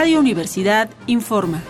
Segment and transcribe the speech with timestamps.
[0.00, 1.60] Radio Universidad informa.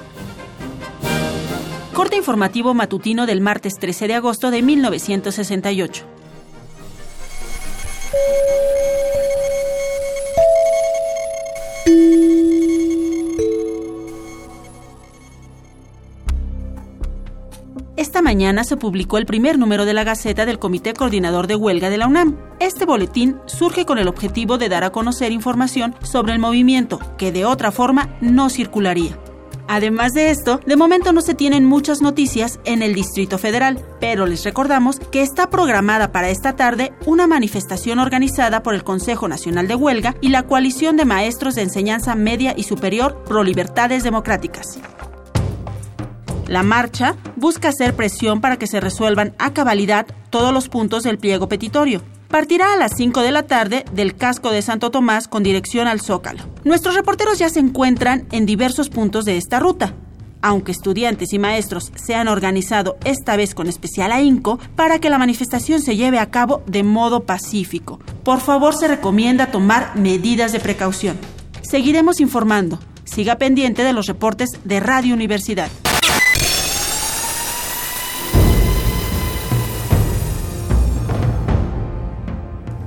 [1.93, 6.20] Corte informativo matutino del martes 13 de agosto de 1968.
[18.01, 21.91] Esta mañana se publicó el primer número de la Gaceta del Comité Coordinador de Huelga
[21.91, 22.39] de la UNAM.
[22.59, 27.31] Este boletín surge con el objetivo de dar a conocer información sobre el movimiento, que
[27.31, 29.19] de otra forma no circularía.
[29.69, 34.25] Además de esto, de momento no se tienen muchas noticias en el Distrito Federal, pero
[34.25, 39.69] les recordamos que está programada para esta tarde una manifestación organizada por el Consejo Nacional
[39.69, 44.79] de Huelga y la Coalición de Maestros de Enseñanza Media y Superior Pro Libertades Democráticas.
[46.51, 51.17] La marcha busca hacer presión para que se resuelvan a cabalidad todos los puntos del
[51.17, 52.03] pliego petitorio.
[52.27, 56.01] Partirá a las 5 de la tarde del casco de Santo Tomás con dirección al
[56.01, 56.43] Zócalo.
[56.65, 59.95] Nuestros reporteros ya se encuentran en diversos puntos de esta ruta,
[60.43, 65.19] aunque estudiantes y maestros se han organizado esta vez con especial ahínco para que la
[65.19, 68.01] manifestación se lleve a cabo de modo pacífico.
[68.25, 71.17] Por favor, se recomienda tomar medidas de precaución.
[71.63, 72.81] Seguiremos informando.
[73.05, 75.71] Siga pendiente de los reportes de Radio Universidad.